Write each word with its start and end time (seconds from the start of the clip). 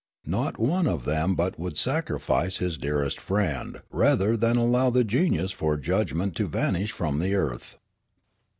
Not 0.25 0.57
one 0.57 0.87
of 0.87 1.05
them 1.05 1.35
but 1.35 1.59
would 1.59 1.77
sacrifice 1.77 2.57
his 2.57 2.75
dearest 2.75 3.21
friend 3.21 3.83
rather 3.91 4.35
than 4.35 4.57
allow 4.57 4.89
the 4.89 5.03
genius 5.03 5.51
for 5.51 5.77
judgment 5.77 6.35
to 6.37 6.47
vanish 6.47 6.91
from 6.91 7.19
the 7.19 7.35
earth. 7.35 7.77